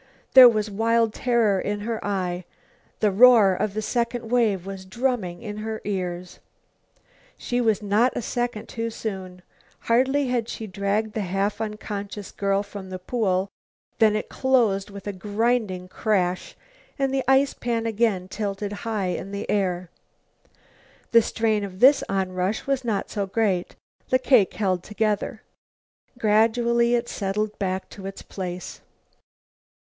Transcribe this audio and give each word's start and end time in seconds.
There 0.33 0.49
was 0.49 0.71
wild 0.71 1.13
terror 1.13 1.59
in 1.61 1.81
her 1.81 2.03
eye. 2.03 2.45
The 3.01 3.11
roar 3.11 3.53
of 3.53 3.75
the 3.75 3.83
second 3.83 4.31
wave 4.31 4.65
was 4.65 4.83
drumming 4.83 5.43
in 5.43 5.57
her 5.57 5.79
ears. 5.85 6.39
She 7.37 7.61
was 7.61 7.83
not 7.83 8.17
a 8.17 8.21
second 8.23 8.67
too 8.67 8.89
soon. 8.89 9.43
Hardly 9.81 10.25
had 10.25 10.49
she 10.49 10.65
dragged 10.65 11.13
the 11.13 11.21
half 11.21 11.61
unconscious 11.61 12.31
girl 12.31 12.63
from 12.63 12.89
the 12.89 12.97
pool 12.97 13.49
than 13.99 14.15
it 14.15 14.27
closed 14.27 14.89
with 14.89 15.05
a 15.05 15.13
grinding 15.13 15.87
crash, 15.87 16.55
and 16.97 17.13
the 17.13 17.23
ice 17.27 17.53
pan 17.53 17.85
again 17.85 18.27
tilted 18.27 18.73
high 18.73 19.09
in 19.09 19.45
air. 19.49 19.91
The 21.11 21.21
strain 21.21 21.63
of 21.63 21.79
this 21.79 22.03
onrush 22.09 22.65
was 22.65 22.83
not 22.83 23.11
so 23.11 23.27
great. 23.27 23.75
The 24.09 24.17
cake 24.17 24.55
held 24.55 24.81
together. 24.81 25.43
Gradually 26.17 26.95
it 26.95 27.07
settled 27.07 27.59
back 27.59 27.87
to 27.91 28.07
its 28.07 28.23
place. 28.23 28.81